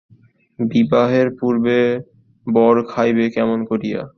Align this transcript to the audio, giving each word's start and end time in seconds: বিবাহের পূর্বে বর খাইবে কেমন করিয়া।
বিবাহের 0.59 1.27
পূর্বে 1.39 1.79
বর 2.47 2.75
খাইবে 2.87 3.25
কেমন 3.35 3.59
করিয়া। 3.69 4.01